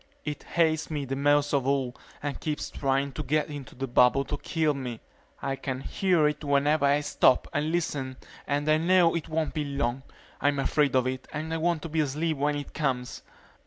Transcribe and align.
It 0.25 0.41
hates 0.41 0.89
me 0.89 1.05
the 1.05 1.15
most 1.15 1.53
of 1.53 1.67
all 1.67 1.95
and 2.23 2.39
keeps 2.39 2.71
trying 2.71 3.11
to 3.11 3.21
get 3.21 3.49
into 3.51 3.75
the 3.75 3.85
bubble 3.85 4.25
to 4.25 4.37
kill 4.39 4.73
me. 4.73 4.99
I 5.43 5.55
can 5.55 5.81
hear 5.81 6.27
it 6.27 6.43
whenever 6.43 6.87
I 6.87 7.01
stop 7.01 7.47
and 7.53 7.71
listen 7.71 8.17
and 8.47 8.67
I 8.67 8.77
know 8.77 9.13
it 9.15 9.29
won't 9.29 9.53
be 9.53 9.63
long. 9.63 10.01
I'm 10.41 10.57
afraid 10.57 10.95
of 10.95 11.05
it 11.05 11.27
and 11.31 11.53
I 11.53 11.57
want 11.57 11.83
to 11.83 11.89
be 11.89 11.99
asleep 11.99 12.37
when 12.37 12.55
it 12.55 12.73
comes. 12.73 13.21